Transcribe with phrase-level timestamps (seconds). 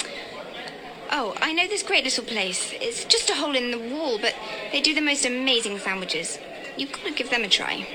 [1.12, 2.74] oh, I know this great little place.
[2.74, 4.36] It's just a hole in the wall, but
[4.72, 6.40] they do the most amazing sandwiches.
[6.78, 7.88] You've got to give them a try.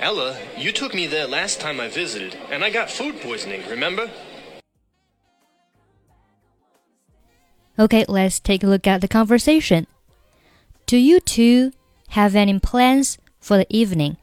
[0.00, 4.10] Ella, you took me there last time I visited, and I got food poisoning, remember?
[7.78, 9.86] Okay, let's take a look at the conversation.
[10.86, 11.72] Do you two
[12.10, 14.16] have any plans for the evening?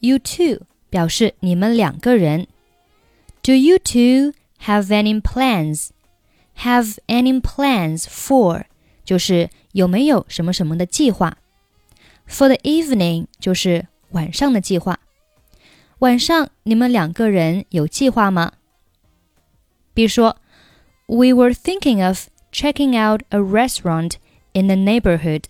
[0.00, 2.46] You two 表示你们两个人。
[3.42, 4.32] Do you two
[4.66, 5.90] have any plans?
[6.58, 8.64] Have any plans for
[9.04, 11.38] 就是有没有什么什么的计划。
[12.28, 14.98] For the evening 就是晚上的计划。
[15.98, 18.52] 晚上你们两个人有计划吗？
[19.94, 20.36] 比如说，
[21.06, 24.12] We were thinking of checking out a restaurant
[24.52, 25.44] in the neighborhood.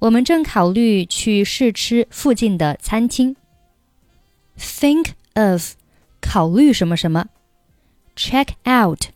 [0.00, 3.36] 我们正考虑去试吃附近的餐厅。
[4.58, 5.72] Think of
[6.20, 7.26] 考虑什么什么，
[8.14, 9.06] check out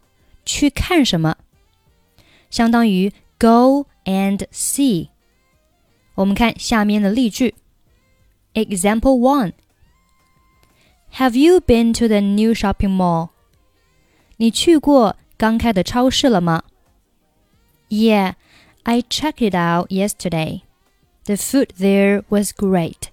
[0.44, 1.36] 去看什么，
[2.50, 5.08] 相当于 go and see。
[6.14, 7.55] 我们看下面的例句。
[8.55, 9.53] Example one.
[11.15, 13.28] Have you been to the new shopping mall?
[14.37, 16.65] 你去过刚开的超市了吗？
[17.88, 18.34] Yeah,
[18.82, 20.62] I checked it out yesterday.
[21.25, 23.10] The food there was great.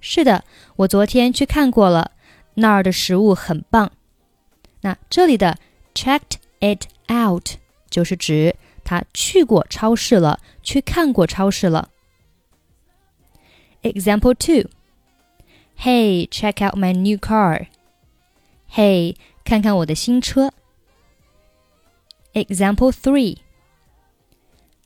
[0.00, 0.44] 是的，
[0.76, 2.12] 我昨天去看过了，
[2.54, 3.92] 那儿的食物很棒。
[4.80, 5.58] 那这里的
[5.98, 7.56] checked it out
[7.90, 11.90] 就是指他去过超市了，去看过超市了。
[13.82, 14.70] Example two.
[15.78, 17.66] Hey, check out my new car.
[18.70, 20.52] Hey, 看看我的新车。
[22.32, 23.38] Example three.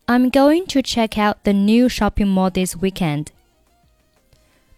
[0.07, 3.29] I'm going to check out the new shopping mall this weekend.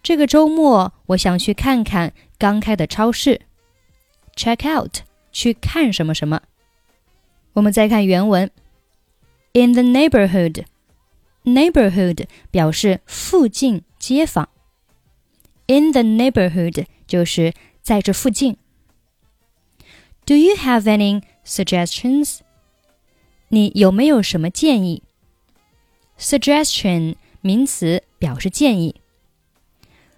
[0.03, 3.41] 这个周末我想去看看刚开的超市。
[4.35, 4.99] Check out
[5.36, 6.40] 去看什么什么。
[7.52, 8.50] 我们再看原文。
[9.52, 10.64] In the neighborhood,
[11.44, 14.48] neighborhood 表示附近、街坊。
[15.66, 17.52] In the neighborhood 就是
[17.82, 18.56] 在这附近。
[20.24, 22.38] Do you have any suggestions?
[23.48, 25.02] 你有没有什么建议
[26.18, 29.02] ？Suggestion 名词表示建议。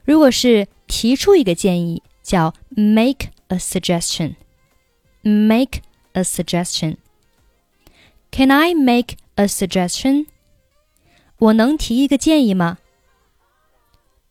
[0.05, 4.37] 如果是提出一个建议，叫 make a suggestion。
[5.28, 5.82] Make
[6.14, 6.98] a suggestion.
[8.32, 10.26] Can I make a suggestion?
[11.38, 12.78] 我能提一个建议吗？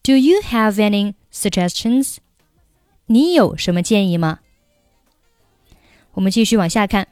[0.02, 2.16] Do you have any suggestions?
[3.06, 4.40] 你有什么建议吗？
[6.12, 7.08] 我们继续往下看。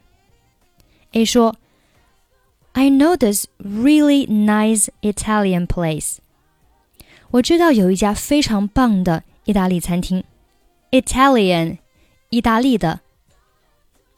[1.13, 1.57] A 说：“
[2.73, 6.19] I know this really nice Italian place。”
[7.33, 10.25] 我知道有一家非常棒的意大利餐厅，
[10.91, 11.79] Italian，
[12.31, 13.01] 意大利的。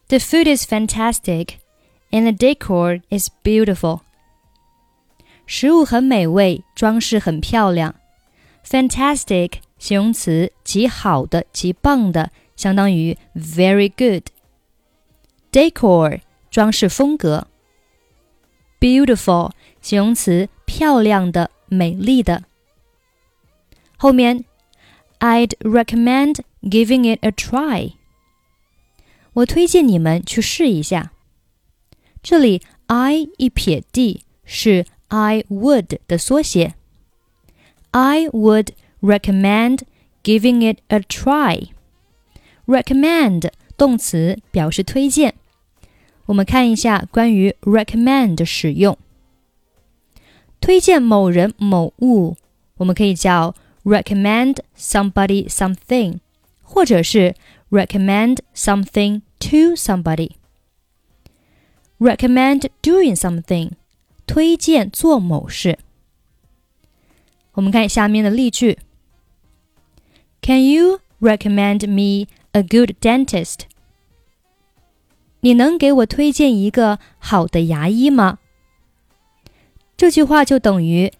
[0.09, 1.59] The food is fantastic,
[2.11, 4.01] and the decor is beautiful.
[5.47, 7.95] 食物很美味，装饰很漂亮。
[8.65, 17.49] Fantastic 形容词，极好的，极棒的，相当于 very good。Decor 装饰风格。
[18.79, 22.45] Beautiful 形容词，漂亮的，美丽的。
[23.97, 24.45] 后面，
[25.21, 27.95] I'd recommend giving it a try。
[29.37, 31.13] 我推荐你们去试一下。
[32.23, 36.75] 这里 I 一撇 d 是 I would 的缩写。
[37.91, 38.69] I would
[39.01, 39.81] recommend
[40.23, 45.35] giving it a try。recommend 动词表示推荐。
[46.27, 48.97] 我们看一下关于 recommend 的使用。
[50.61, 52.37] 推荐某人某物，
[52.77, 56.21] 我们可以叫 recommend somebody something，
[56.63, 57.35] 或者是
[57.71, 60.33] recommend something to somebody.
[61.99, 63.73] Recommend doing something，
[64.27, 65.79] 推荐做某事。
[67.53, 68.79] 我们看下面的例句：
[70.41, 73.61] Can you recommend me a good dentist？
[75.41, 78.39] 你能给我推荐一个好的牙医吗？
[79.97, 81.13] 这句话就等于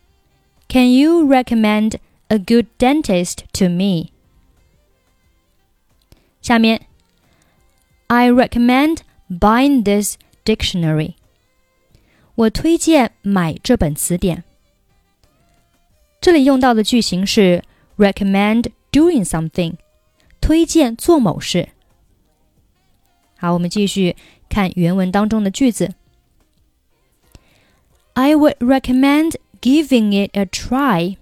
[0.69, 1.99] Can you recommend
[2.29, 4.11] a good dentist to me？
[6.41, 6.87] 下面
[8.07, 8.99] ，I recommend
[9.29, 11.15] buying this dictionary。
[12.35, 14.45] 我推荐买这本词典。
[16.21, 17.63] 这里用到的句型是
[17.97, 19.75] recommend doing something，
[20.41, 21.69] 推荐做某事。
[23.37, 24.17] 好，我们继续
[24.49, 25.95] 看原文当中的句子。
[28.15, 31.17] I would recommend giving it a try.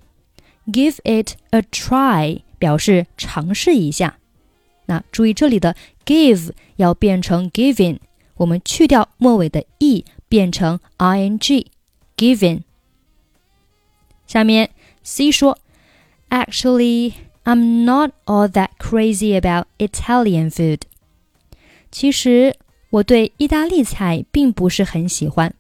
[0.67, 4.19] Give it a try 表示尝试一下。
[4.88, 8.00] 那注意这里的 give 要变成 giving，
[8.36, 11.66] 我们去掉末尾的 e，变成 ing
[12.18, 12.62] giving。
[14.28, 14.72] 下面
[15.04, 15.58] C 说
[16.30, 20.82] ，Actually, I'm not all that crazy about Italian food。
[21.92, 22.56] 其实
[22.90, 25.54] 我对意大利菜并不是很喜欢。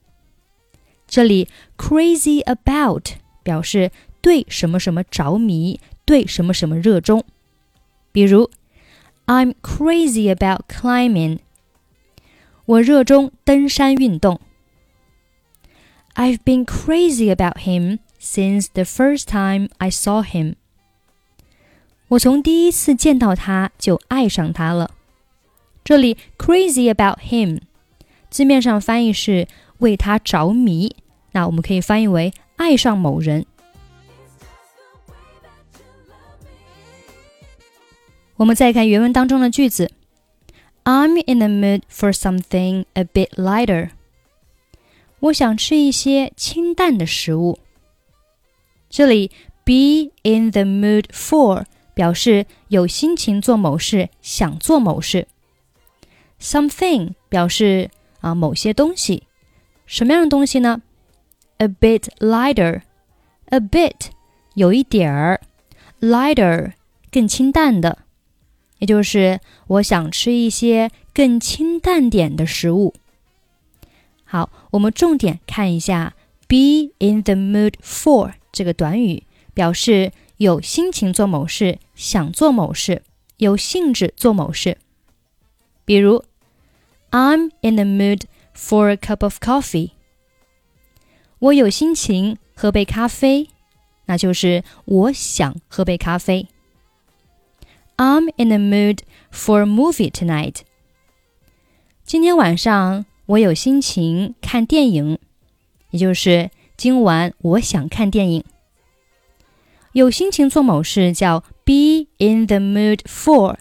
[1.07, 3.09] 这里 crazy about
[3.43, 3.91] 表示
[4.21, 7.23] 对什么什么着迷，对什么什么热衷。
[8.11, 8.49] 比如
[9.25, 11.39] ，I'm crazy about climbing。
[12.65, 14.39] 我热衷登山运动。
[16.15, 20.55] I've been crazy about him since the first time I saw him。
[22.07, 24.91] 我从第一次见到他就爱上他了。
[25.83, 27.61] 这里 crazy about him，
[28.29, 29.47] 字面上翻译是
[29.79, 30.95] 为他着迷，
[31.33, 33.45] 那我们可以翻译为爱上某人。
[38.37, 39.91] 我们再看原文当中的句子
[40.83, 43.91] ：I'm in the mood for something a bit lighter。
[45.21, 47.59] 我想吃一些清淡的食物。
[48.89, 49.31] 这里
[49.63, 55.27] be in the mood for 表示有心情做某事，想做某事。
[56.41, 57.89] something 表示
[58.19, 59.23] 啊某些东西，
[59.85, 60.81] 什么样的东西呢
[61.57, 64.07] ？A bit lighter，a bit
[64.55, 65.39] 有一点儿
[66.01, 66.73] ，lighter
[67.09, 67.99] 更清淡的，
[68.79, 72.93] 也就是我想吃一些更清淡点的食物。
[74.23, 76.15] 好，我们重点看一下
[76.47, 79.23] be in the mood for 这个短语，
[79.53, 83.03] 表示有心情做某事，想做某事，
[83.37, 84.77] 有兴致做某事。
[85.85, 86.23] 比如
[87.11, 88.23] ，I'm in the mood
[88.55, 89.91] for a cup of coffee。
[91.39, 93.49] 我有心情喝杯咖啡，
[94.05, 96.47] 那就是我想喝杯咖啡。
[97.96, 100.62] I'm in the mood for a movie tonight。
[102.04, 105.18] 今天晚上我有心情看电影，
[105.90, 108.44] 也就是今晚我想看电影。
[109.92, 113.56] 有心情做某事叫 be in the mood for。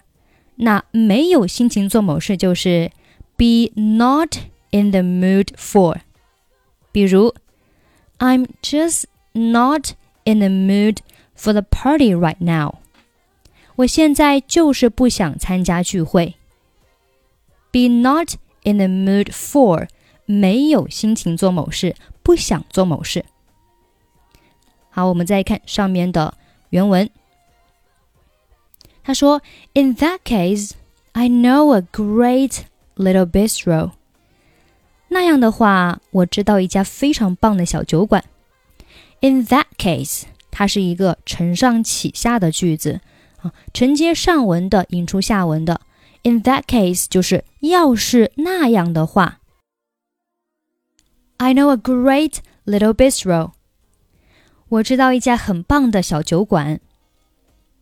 [0.56, 2.90] 那没有心情做某事就是
[3.36, 4.36] be not
[4.70, 6.00] in the mood for。
[6.92, 7.34] 比如，
[8.18, 9.92] I'm just not
[10.24, 10.98] in the mood
[11.36, 12.80] for the party right now。
[13.75, 16.35] 我现在就是不想参加聚会。
[17.71, 19.89] Be not in the mood for，
[20.25, 23.25] 没有心情做某事，不想做某事。
[24.89, 26.35] 好，我们再看上面的
[26.69, 27.09] 原文。
[29.03, 29.41] 他说
[29.73, 30.71] ：“In that case,
[31.11, 32.61] I know a great
[32.95, 33.91] little bistro。”
[35.09, 38.23] 那样的话，我知道一家非常棒的小酒馆。
[39.19, 43.01] In that case，它是一个承上启下的句子
[43.44, 45.80] 啊，承接上文的，引出下文的。
[46.22, 49.40] In that case，就是要是那样的话。
[51.38, 53.52] I know a great little bistro。
[54.68, 56.80] 我知道一家很棒的小酒馆。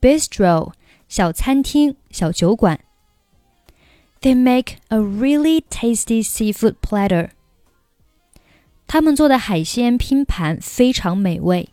[0.00, 0.72] Bistro。
[1.08, 2.80] 小餐厅、小酒馆。
[4.20, 7.30] They make a really tasty seafood platter。
[8.86, 11.70] 他们做的海鲜拼盘非常美味。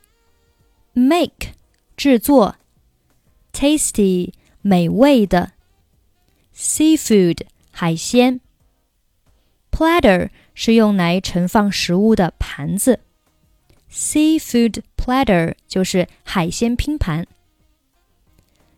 [0.93, 1.49] Make
[1.97, 2.55] 制作
[3.51, 5.53] ，tasty 美味的，
[6.55, 8.41] seafood 海鲜。
[9.71, 13.01] Platter 是用来盛放食物的盘子。
[13.91, 17.27] Seafood platter 就是海鲜拼盘。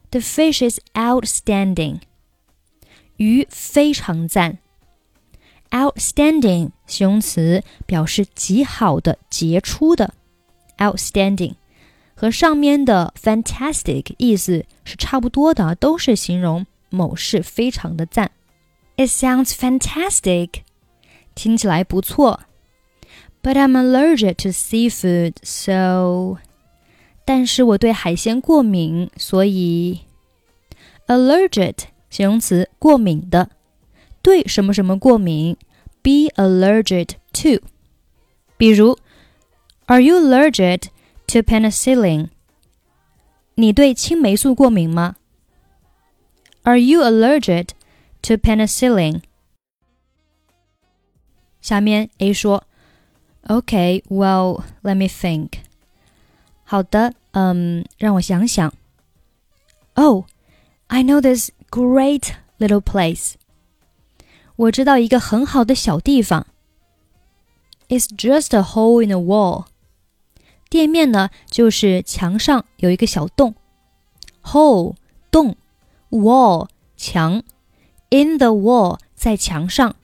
[0.09, 2.01] The fish is outstanding.
[3.17, 4.59] 鱼非常赞。
[5.69, 10.13] Outstanding 形容词表示极好的、杰出的。
[10.77, 11.55] Outstanding
[12.21, 18.31] 和上面的 fantastic 意思是差不多的，都是形容某事非常的赞。
[18.95, 20.61] It sounds fantastic.
[21.35, 22.41] 听起来不错。
[23.43, 26.39] But I'm allergic to seafood, so.
[27.23, 29.99] 但是我对海鲜过敏，所以。
[31.07, 31.75] allergic
[32.09, 33.51] 形容词，过敏的。
[34.21, 35.55] 对什么什么过敏？
[36.01, 37.63] Be allergic to。
[38.57, 38.97] 比如，
[39.85, 40.85] Are you allergic
[41.31, 42.29] to penicillin？
[43.55, 45.15] 你对青霉素过敏吗？
[46.63, 47.69] Are you allergic
[48.23, 49.21] to penicillin？
[51.61, 52.63] 下面 A 说，
[53.47, 55.59] Okay, well, let me think.
[56.63, 58.73] 好的，嗯，让我想想。
[59.95, 60.25] Oh,
[60.87, 63.33] I know this great little place.
[64.55, 66.47] 我知道一个很好的小地方。
[67.89, 69.65] It's just a hole in the wall.
[70.72, 73.54] 店面呢，就是墙上有一个小洞。
[74.42, 74.94] Hole
[75.30, 75.58] 洞
[76.08, 77.42] ，wall 墙
[78.08, 79.94] ，in the wall 在墙上。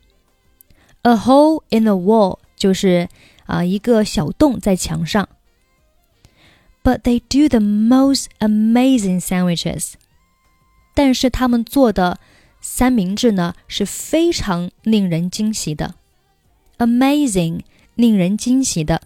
[1.01, 3.09] A hole in the wall 就是
[3.47, 5.27] 啊、一个小洞在墙上。
[6.85, 9.95] But they do the most amazing sandwiches。
[10.95, 12.21] 但是他们做的
[12.61, 15.95] 三明治呢是非常令人惊喜的
[16.77, 17.63] ，amazing
[17.95, 19.01] 令人惊喜的。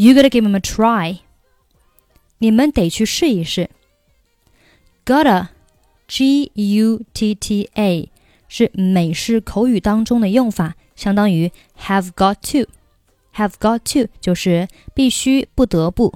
[0.00, 1.20] You gotta give them a try。
[2.38, 3.70] 你们得去试一试。
[5.04, 8.10] Gotta，G U T T A。
[8.48, 16.14] 是美式口语当中的用法，相当于 have got to。have got to 就是必须、不得不。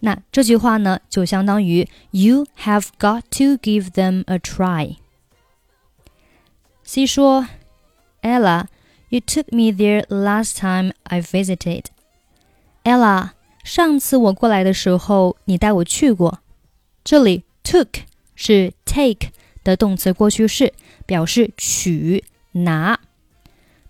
[0.00, 7.46] 那这句话呢，就相当于 You have got to give them a try。C 说，
[8.22, 11.84] Ella。You took me there last time I visited.
[12.84, 13.30] Ella，
[13.64, 16.40] 上次我过来的时候，你带我去过。
[17.02, 17.88] 这里 took
[18.34, 19.30] 是 take
[19.64, 20.72] 的动词过去式，
[21.04, 23.00] 表示取拿。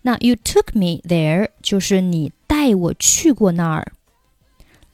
[0.02, 3.92] 那 you took me there 就是你带我去过那儿。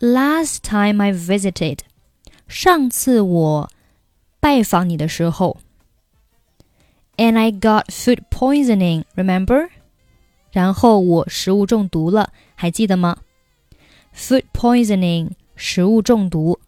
[0.00, 1.78] Last time I visited，
[2.48, 3.70] 上次我
[4.40, 5.58] 拜访你的时候。
[7.16, 9.68] And I got food poisoning, remember？
[10.50, 13.18] 然后我食物中毒了，还记得吗
[14.17, 16.59] ？Food poisoning，食物中毒。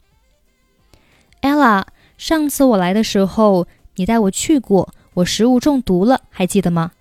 [1.41, 1.85] Ella，
[2.17, 6.91] 上次我来的时候，你带我去过，我食物中毒了，还记得吗？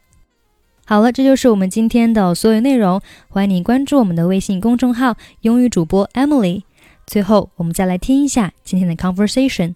[0.87, 3.03] 好了，这就是我们今天的所有内容。
[3.29, 6.63] 欢迎你关注我们的微信公众号“英语主播 Emily”。
[7.07, 9.75] 最后，我们再来听一下今天的 conversation。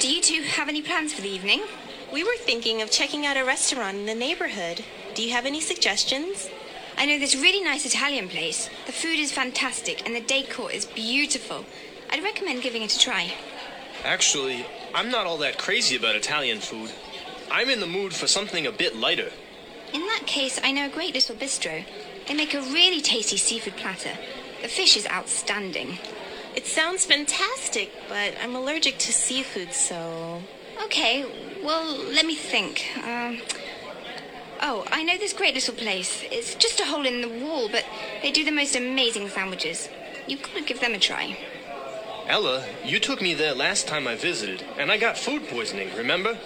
[0.00, 1.60] Do you two have any plans for the evening?
[2.10, 4.82] We were thinking of checking out a restaurant in the neighborhood.
[5.14, 6.48] Do you have any suggestions?
[7.02, 8.70] I know this really nice Italian place.
[8.86, 11.64] The food is fantastic and the decor is beautiful.
[12.08, 13.34] I'd recommend giving it a try.
[14.04, 16.92] Actually, I'm not all that crazy about Italian food.
[17.50, 19.30] I'm in the mood for something a bit lighter.
[19.92, 21.84] In that case, I know a great little bistro.
[22.28, 24.16] They make a really tasty seafood platter.
[24.62, 25.98] The fish is outstanding.
[26.54, 30.40] It sounds fantastic, but I'm allergic to seafood, so.
[30.84, 31.26] Okay,
[31.64, 32.86] well, let me think.
[33.04, 33.40] Um,
[34.62, 36.22] oh, I know this great little place.
[36.30, 37.84] It's just a hole in the wall, but
[38.22, 39.88] they do the most amazing sandwiches.
[40.26, 41.36] You've got to give them a try.
[42.28, 46.38] Ella, you took me there last time I visited, and I got food poisoning, remember?